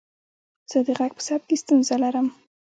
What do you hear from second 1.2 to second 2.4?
ثبت کې ستونزه لرم.